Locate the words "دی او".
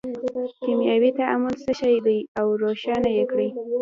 2.05-2.47